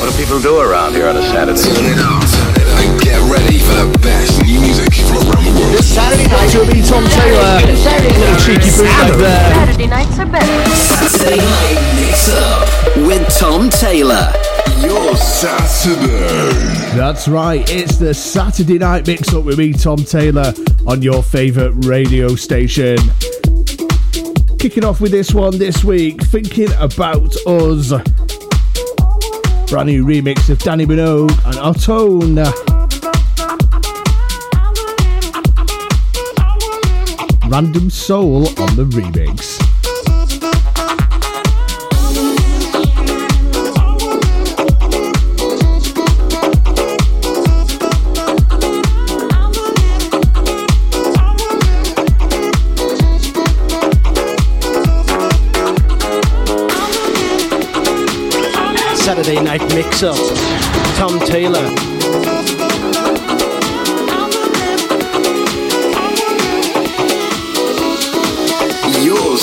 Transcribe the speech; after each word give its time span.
What 0.00 0.10
do 0.10 0.16
people 0.16 0.40
do 0.40 0.58
around 0.58 0.94
here 0.94 1.08
on 1.08 1.16
a 1.18 1.22
Saturday? 1.22 1.60
Turn 1.60 1.84
it 1.84 1.98
up, 2.00 2.24
turn 2.24 2.56
it 2.56 3.04
get 3.04 3.20
ready 3.30 3.58
for 3.58 3.74
the 3.84 3.98
best 4.00 4.40
new 4.42 4.58
music 4.58 4.94
from 4.94 5.28
around 5.28 5.44
the 5.44 5.60
world. 5.60 5.76
This 5.76 5.94
Saturday 5.94 6.26
night 6.26 6.54
will 6.54 6.64
be 6.72 6.80
Tom 6.80 7.04
Taylor. 7.04 7.60
Little 7.68 8.40
cheeky 8.40 8.70
bootleg 8.80 9.18
there. 9.20 9.54
Saturday 9.54 9.86
nights 9.86 10.18
are 10.18 10.24
better. 10.24 10.70
Saturday 10.74 11.36
night 11.36 11.80
mix 12.00 12.28
up 12.32 12.96
with 13.06 13.38
Tom 13.38 13.68
Taylor. 13.68 14.32
Your 14.80 15.16
Saturday. 15.16 16.96
That's 16.96 17.28
right, 17.28 17.68
it's 17.70 17.98
the 17.98 18.14
Saturday 18.14 18.78
night 18.78 19.06
mix 19.06 19.34
up 19.34 19.44
with 19.44 19.58
me, 19.58 19.74
Tom 19.74 19.98
Taylor, 19.98 20.54
on 20.86 21.02
your 21.02 21.22
favourite 21.22 21.74
radio 21.84 22.34
station. 22.36 22.96
Kicking 24.58 24.84
off 24.84 25.02
with 25.02 25.10
this 25.12 25.34
one 25.34 25.58
this 25.58 25.84
week, 25.84 26.22
Thinking 26.22 26.72
About 26.78 27.36
Us. 27.46 27.92
Brand 29.70 29.86
new 29.86 30.04
remix 30.04 30.50
of 30.50 30.58
Dannii 30.58 30.84
Minogue 30.84 31.30
and 31.46 31.54
Otone. 31.54 32.44
Random 37.48 37.88
Soul 37.88 38.48
on 38.60 38.74
the 38.74 38.84
remix. 38.84 39.59
Saturday 59.22 59.42
night 59.44 59.74
mix 59.74 60.02
up. 60.02 60.16
Tom 60.96 61.20
Taylor. 61.20 61.60
Your 69.04 69.36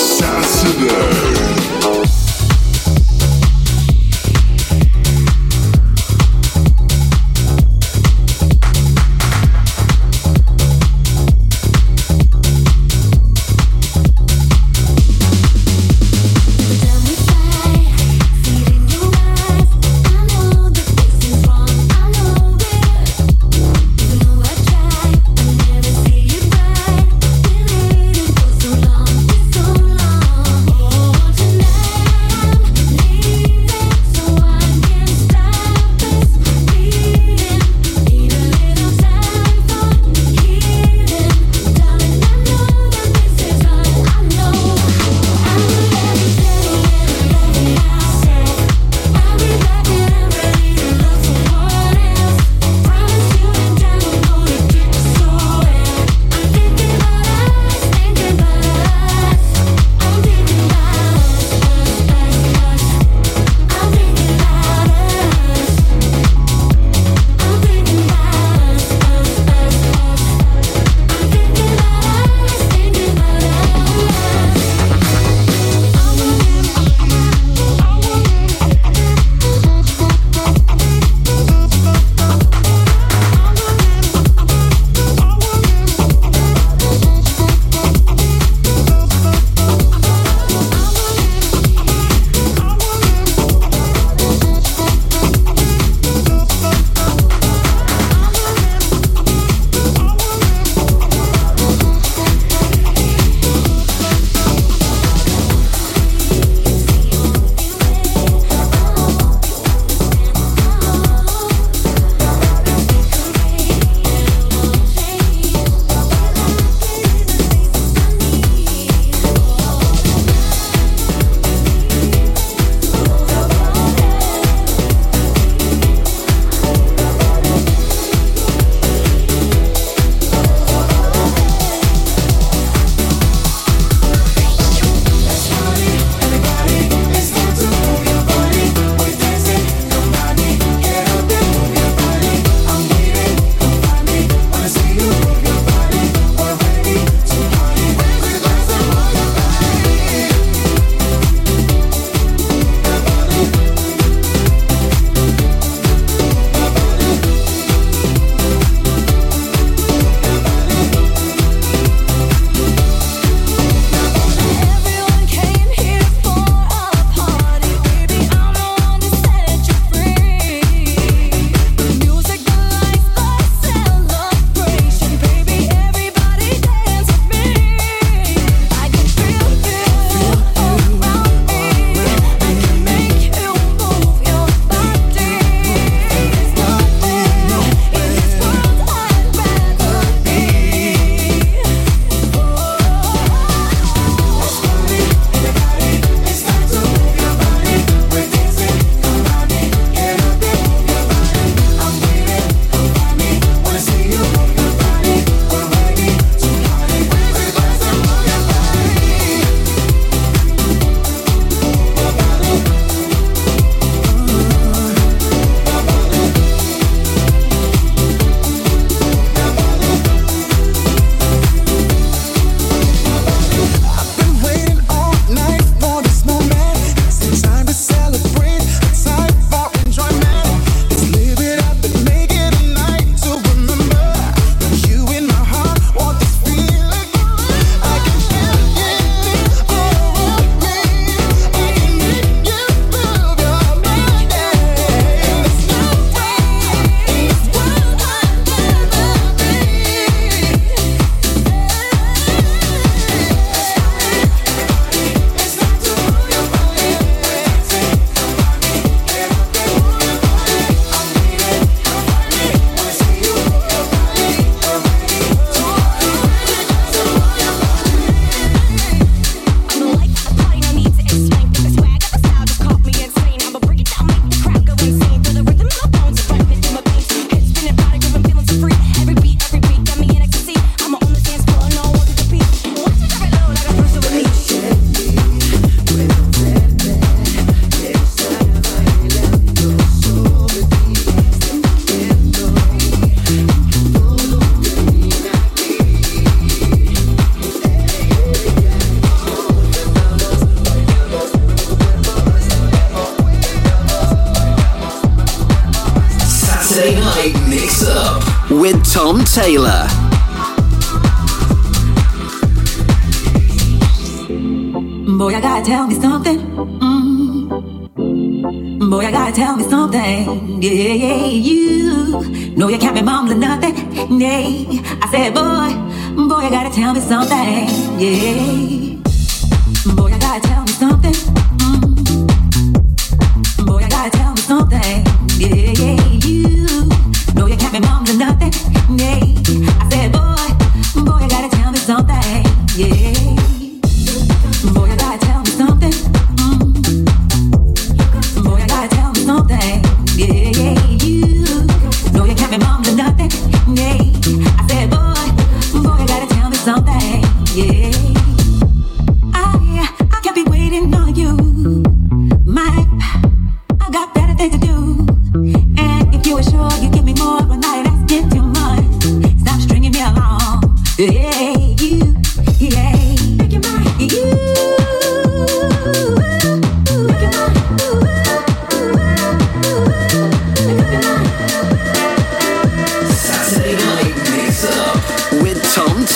something. 327.07 327.69
Yeah, 327.99 328.56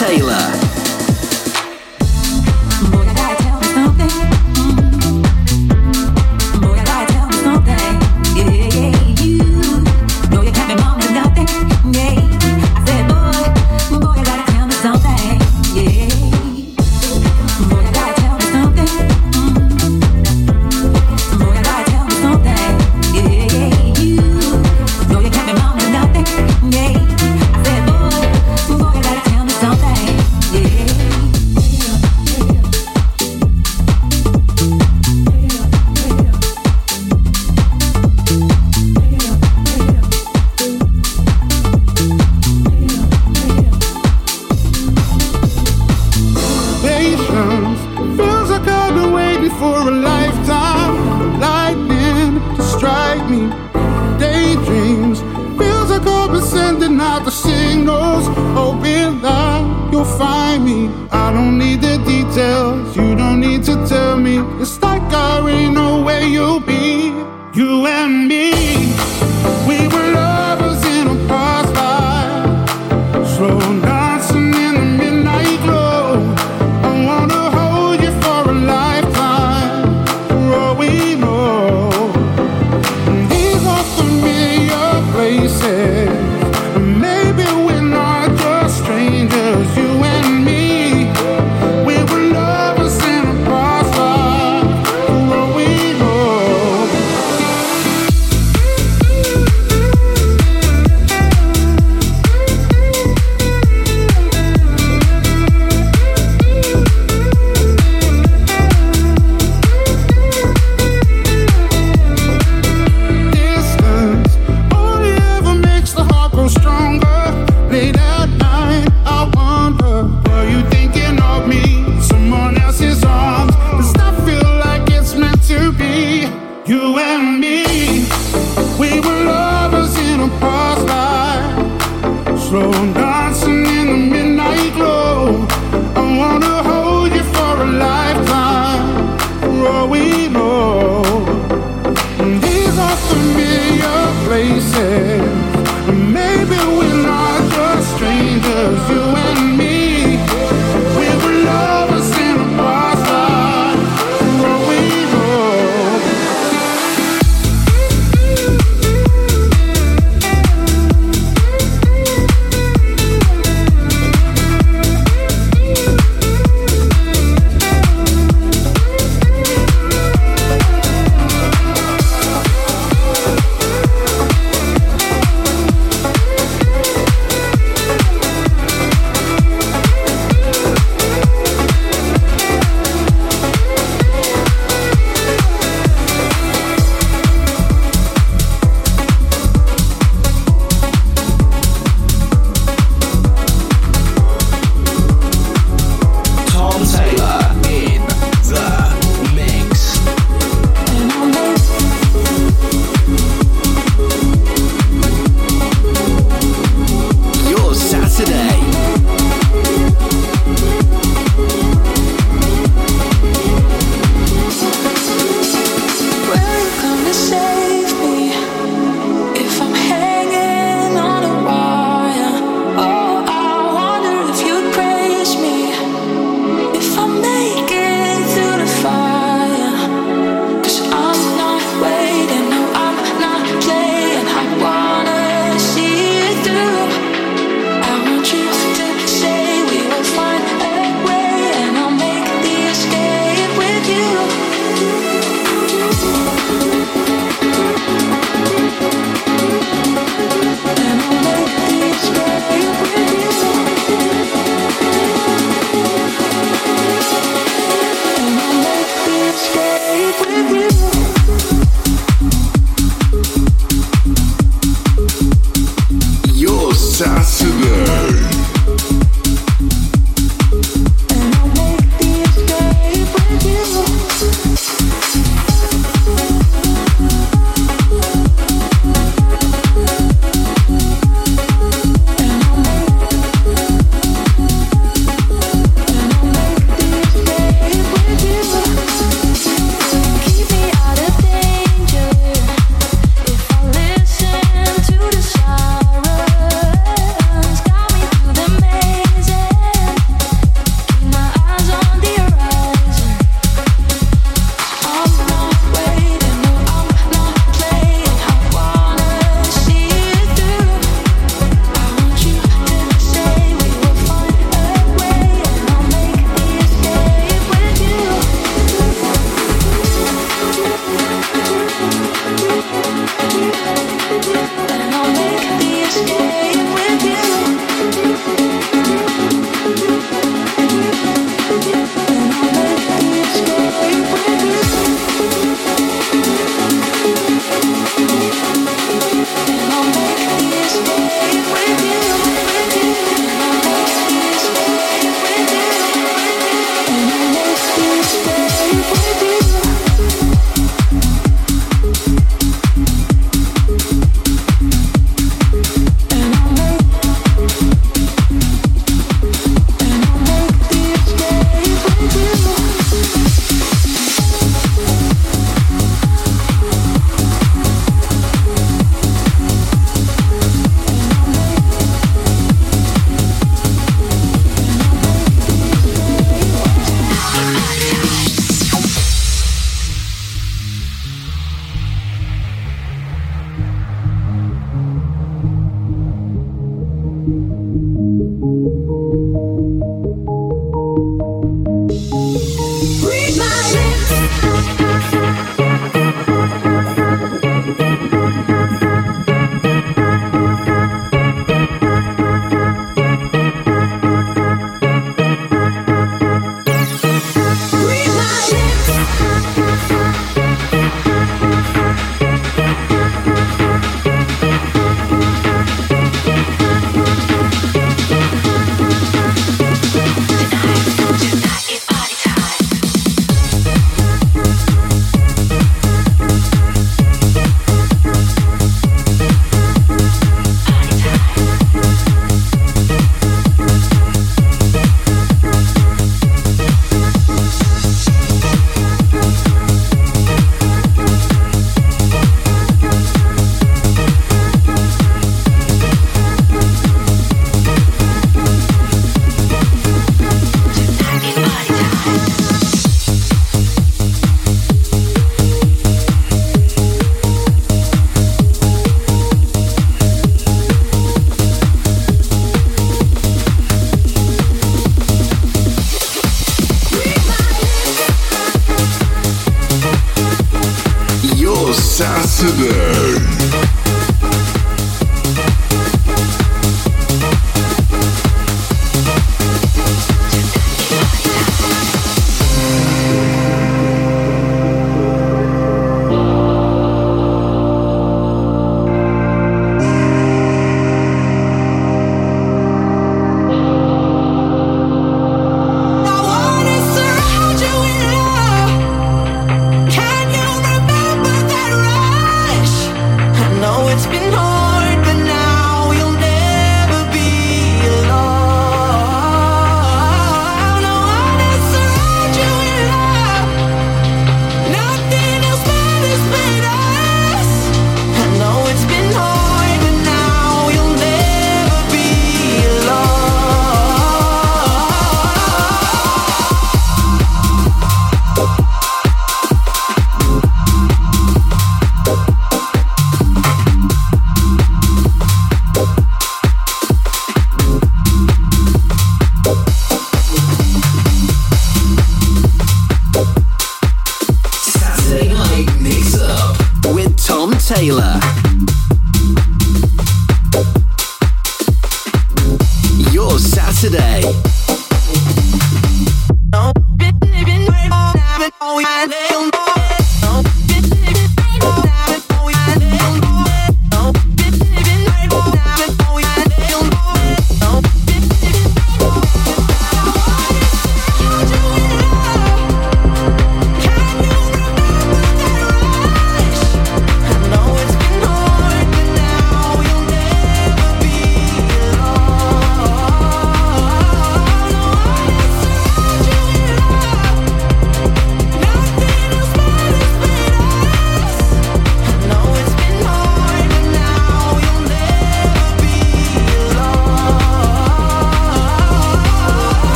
Taylor. 0.00 0.59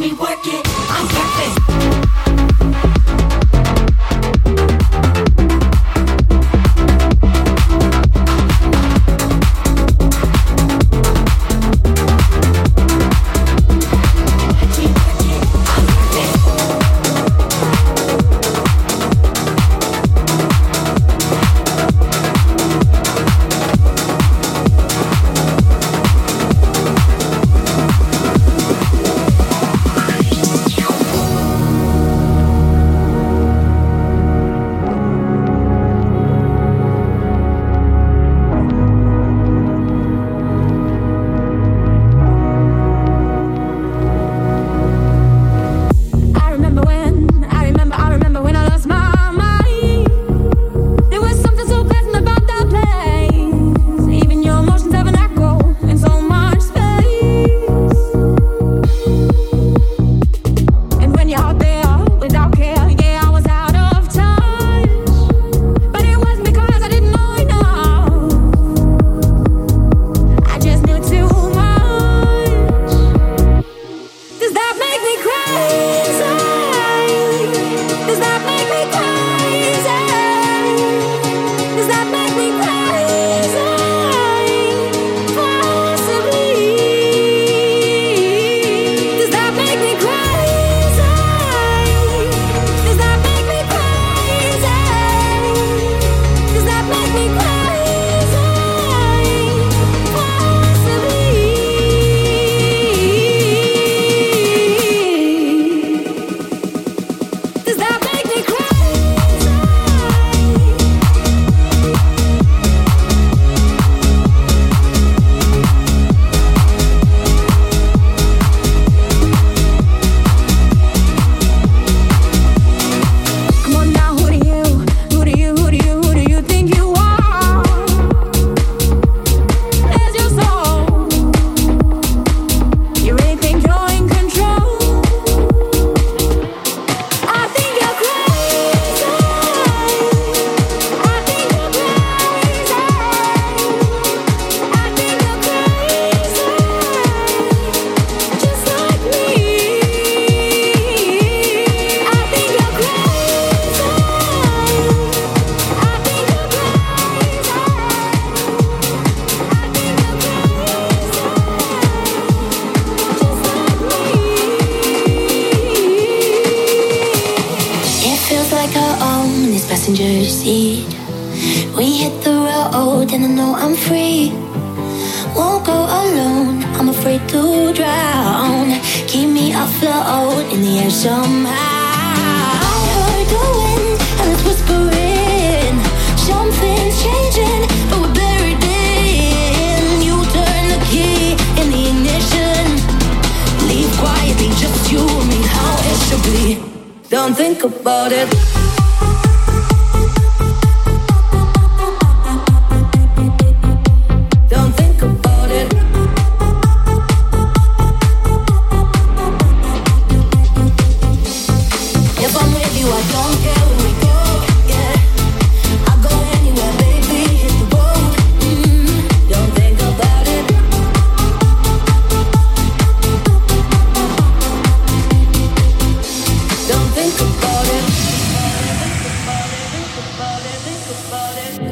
me 0.00 0.12
work 0.12 0.38
it. 0.44 0.67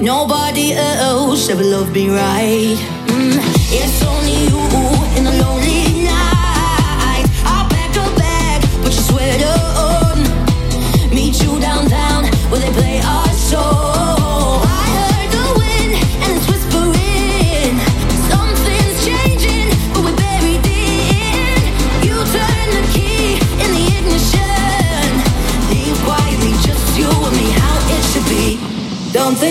Nobody 0.07 0.73
else 0.73 1.49
ever 1.51 1.65
loved 1.65 1.93
me 1.93 2.09
right. 2.09 2.79
Mm. 3.09 3.41
It's 3.73 4.05
only 4.05 4.47
you 4.47 5.19
in 5.19 5.25
the 5.25 5.43
lonely. 5.43 5.96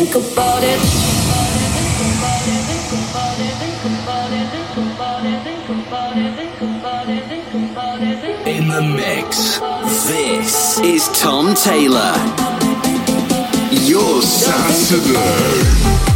think 0.05 0.33
about 0.33 0.63
it. 0.63 0.79
In 8.47 8.67
the 8.67 8.81
mix, 8.81 9.59
this 10.07 10.79
is 10.79 11.07
Tom 11.19 11.55
Taylor. 11.55 12.13
Your 13.71 14.21
Saturday. 14.21 16.14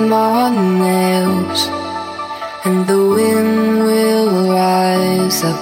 my 0.00 0.50
nails, 0.78 1.68
and 2.64 2.86
the 2.86 2.98
wind 3.16 3.80
will 3.80 4.48
rise 4.50 5.44
up 5.44 5.60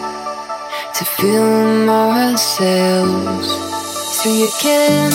to 0.95 1.05
fill 1.05 1.87
my 1.87 2.35
sails. 2.37 3.49
So 4.17 4.31
you 4.31 4.49
can. 4.61 5.08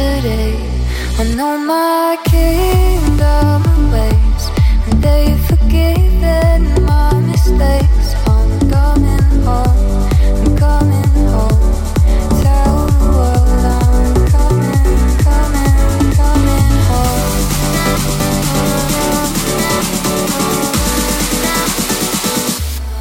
Today, 0.00 0.56
I 1.18 1.24
know 1.36 1.58
my 1.58 2.16
kingdom 2.24 3.62
awaits, 3.80 4.44
and 4.86 4.96
they've 5.04 5.42
forgiven 5.44 6.60
my 6.86 7.12
mistakes. 7.20 8.08
I'm 8.26 8.50
coming 8.70 9.28
home, 9.44 10.08
I'm 10.40 10.56
coming 10.56 11.12
home. 11.34 11.72
Tell 12.40 12.76
the 13.00 13.08
world 13.16 13.64
I'm 13.76 14.14
coming, 14.36 14.88
coming, 15.26 15.76
coming 16.16 16.74
home. 16.88 17.30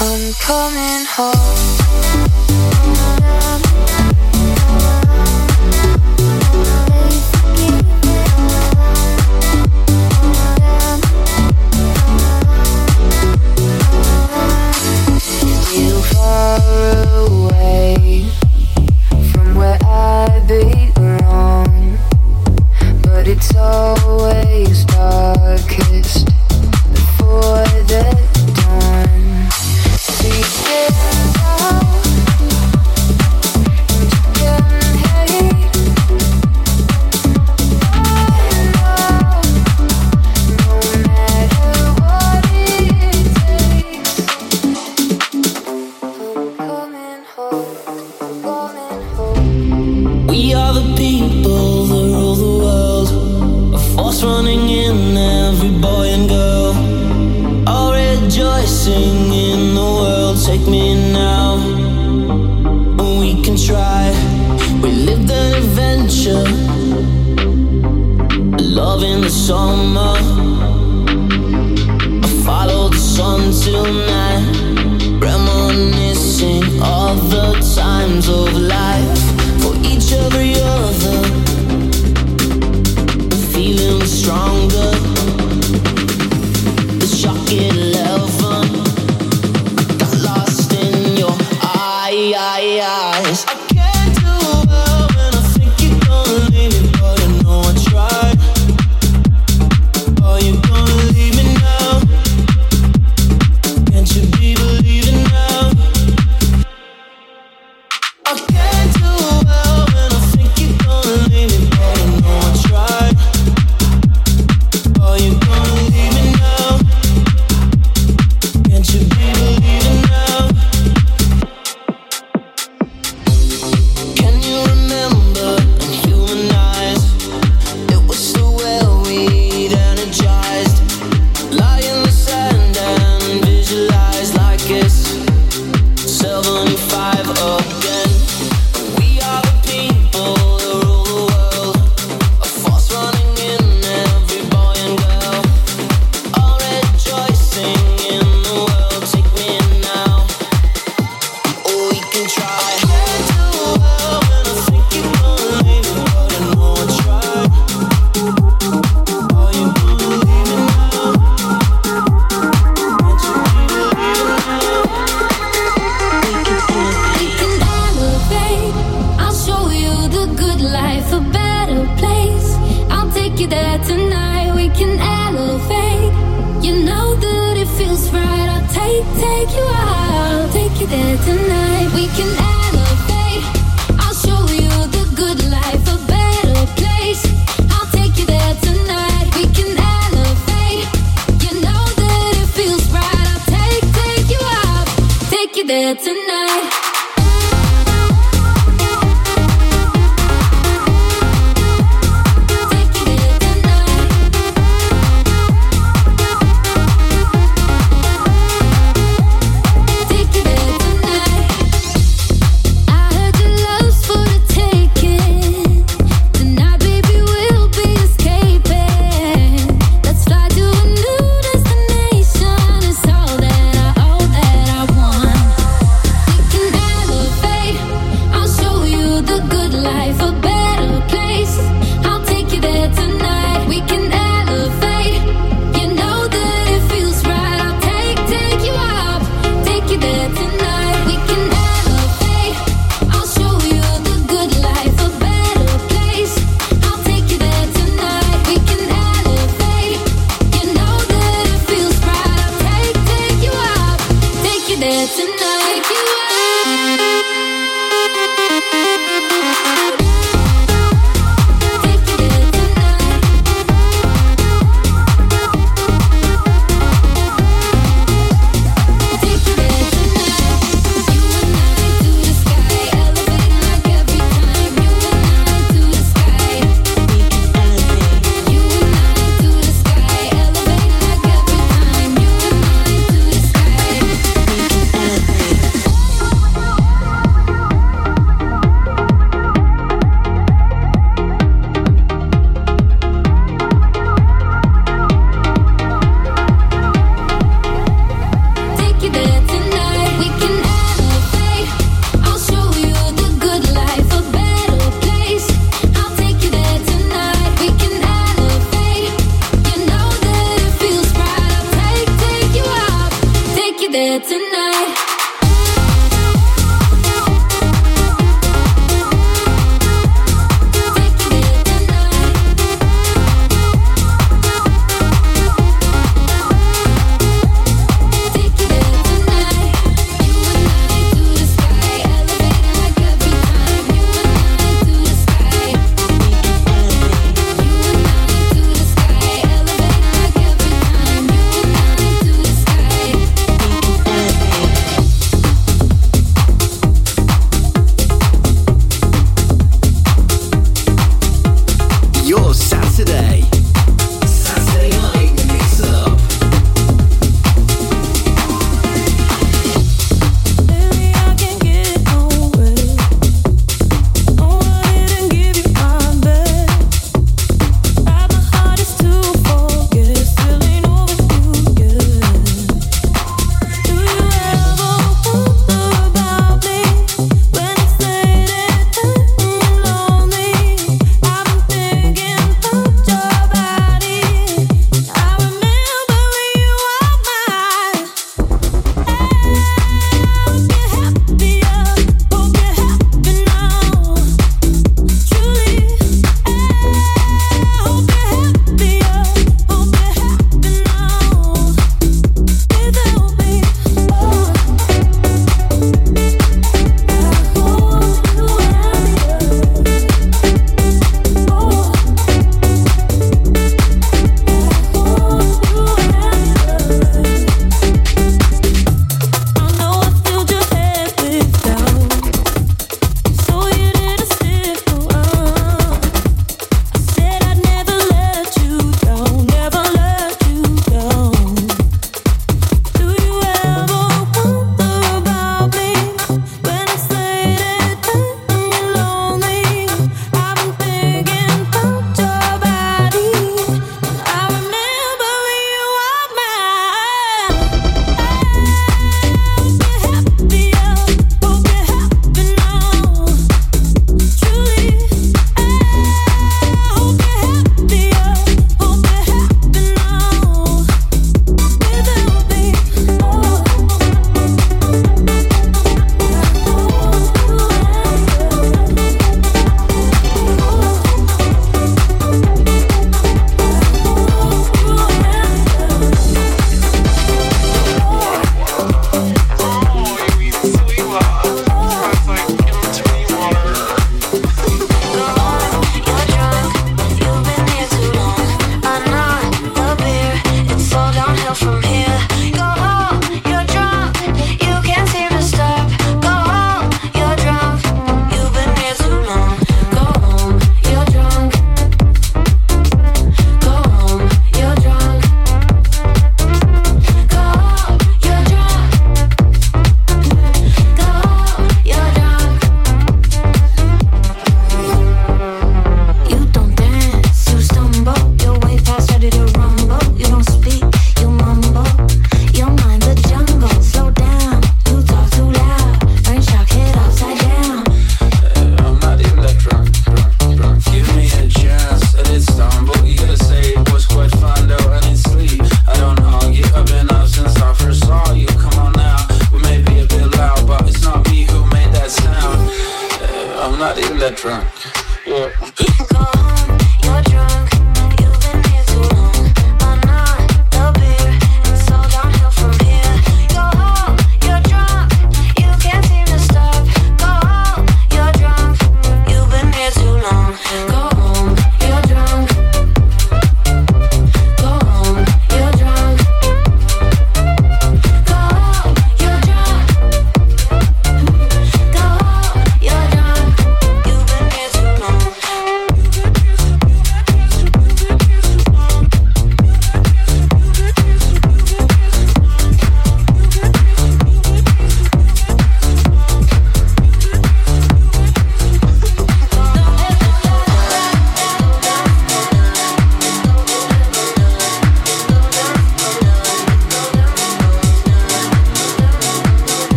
I'm 0.00 0.22
coming 0.48 1.04
home. 1.16 1.59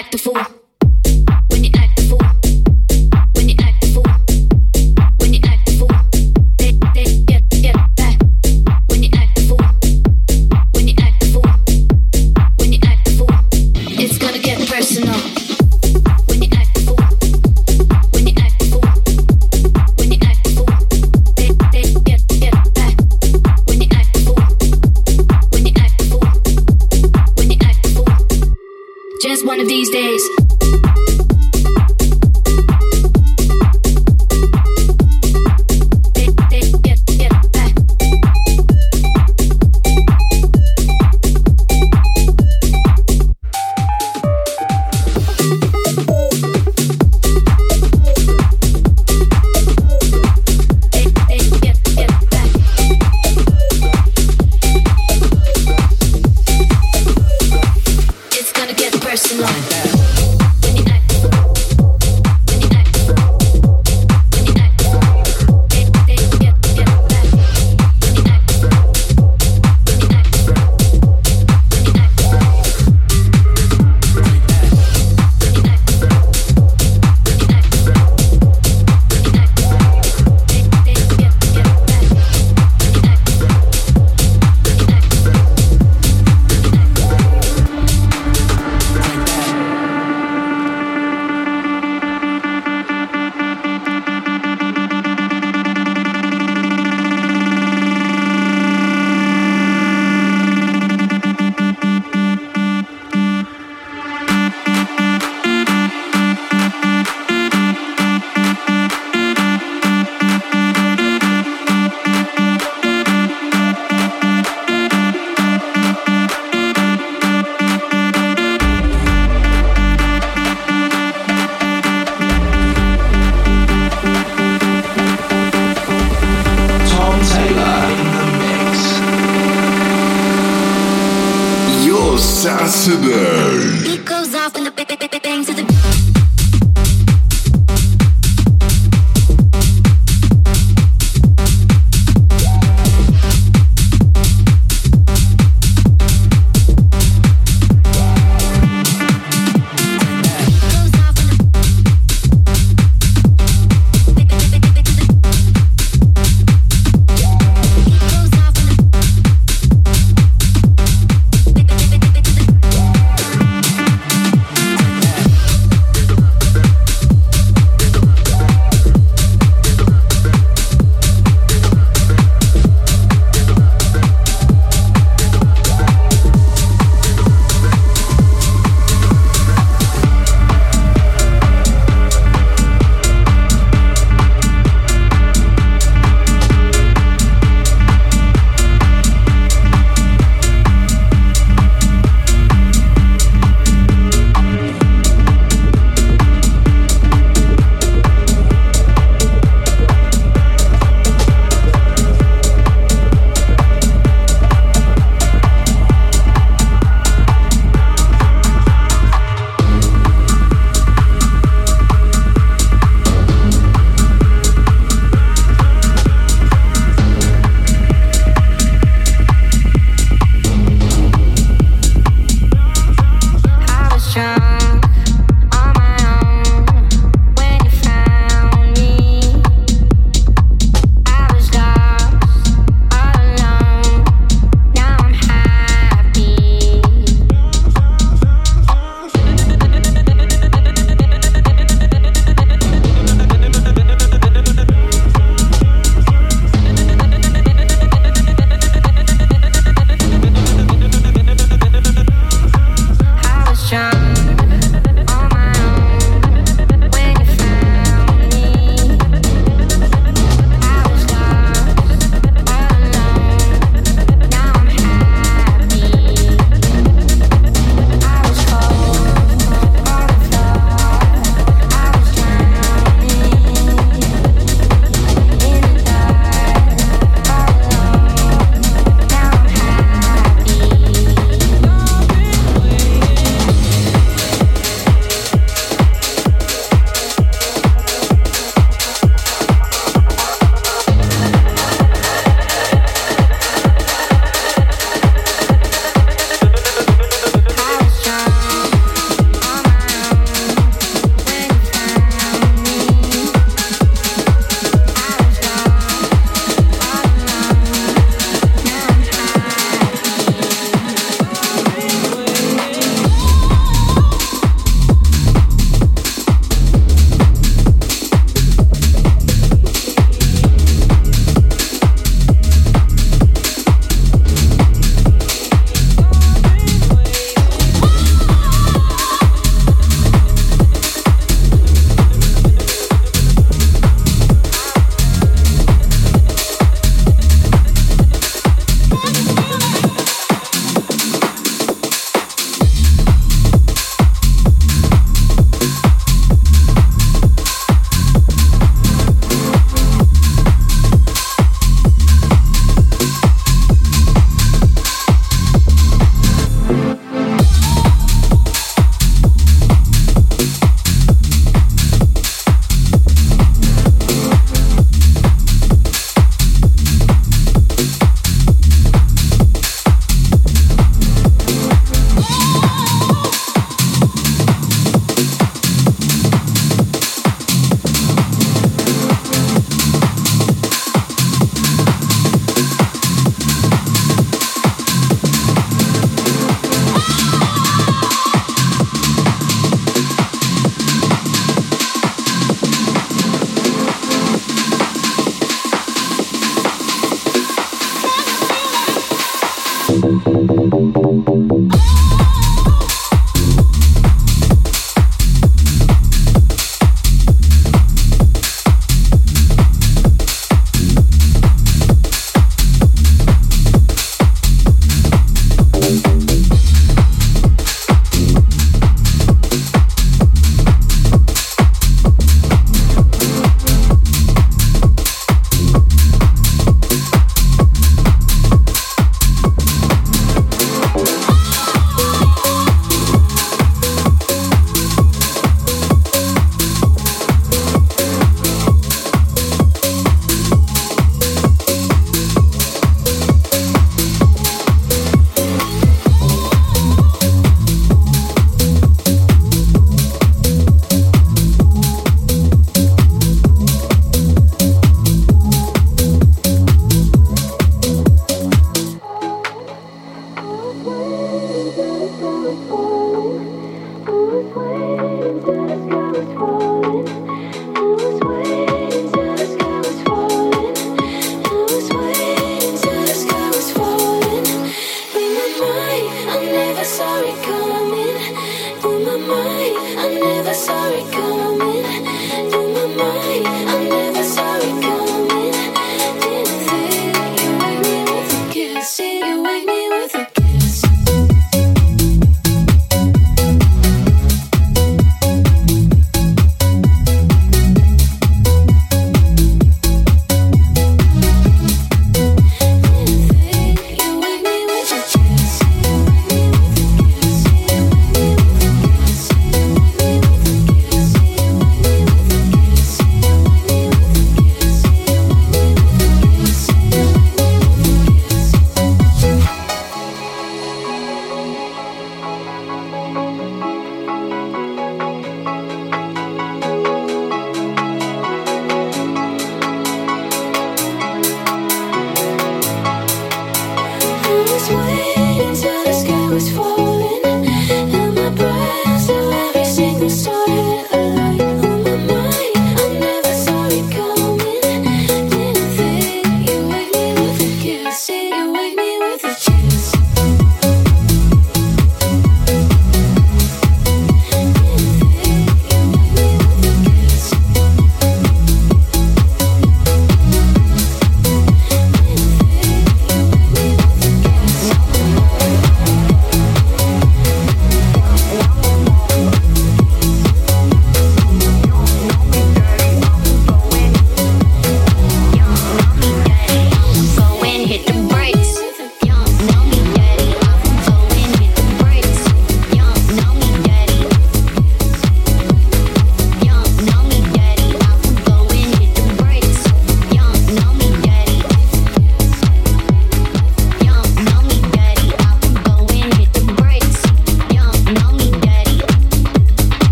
Act 0.00 0.14
a 0.14 0.18
fool. 0.18 0.59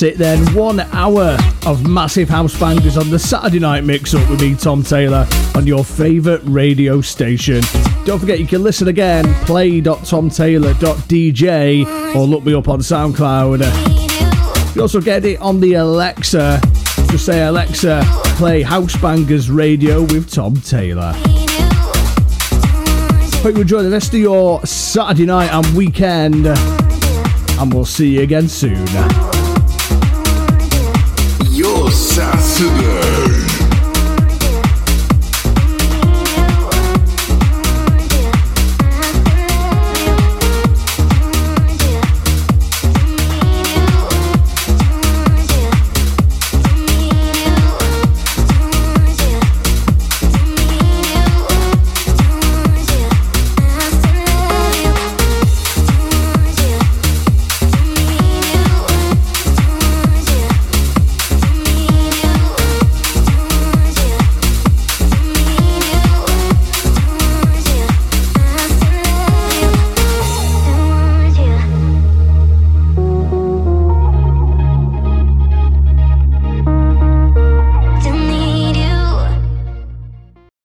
That's 0.00 0.14
it 0.14 0.18
then. 0.18 0.54
One 0.54 0.80
hour 0.80 1.36
of 1.66 1.86
massive 1.88 2.28
house 2.28 2.58
bangers 2.58 2.96
on 2.96 3.10
the 3.10 3.18
Saturday 3.18 3.58
night 3.58 3.84
mix 3.84 4.14
up 4.14 4.26
with 4.30 4.40
me, 4.40 4.54
Tom 4.54 4.82
Taylor, 4.82 5.26
on 5.54 5.66
your 5.66 5.84
favourite 5.84 6.40
radio 6.44 7.02
station. 7.02 7.60
Don't 8.04 8.18
forget 8.18 8.38
you 8.38 8.46
can 8.46 8.62
listen 8.62 8.88
again, 8.88 9.24
play.tomtaylor.dj 9.44 12.14
or 12.14 12.26
look 12.26 12.44
me 12.44 12.54
up 12.54 12.68
on 12.68 12.80
SoundCloud. 12.80 14.74
You 14.74 14.82
also 14.82 15.00
get 15.00 15.24
it 15.24 15.40
on 15.40 15.60
the 15.60 15.74
Alexa. 15.74 16.60
Just 17.10 17.26
say, 17.26 17.42
Alexa, 17.42 18.02
play 18.36 18.62
House 18.62 18.96
Bangers 19.00 19.50
Radio 19.50 20.02
with 20.02 20.30
Tom 20.30 20.54
Taylor. 20.56 21.12
Hope 23.42 23.54
you 23.54 23.62
enjoy 23.62 23.82
the 23.82 23.90
rest 23.90 24.14
of 24.14 24.20
your 24.20 24.64
Saturday 24.64 25.26
night 25.26 25.52
and 25.52 25.66
weekend. 25.76 26.46
And 26.46 27.74
we'll 27.74 27.84
see 27.84 28.14
you 28.14 28.22
again 28.22 28.48
soon. 28.48 28.86
Your 32.60 32.68
Saturday 32.68 32.89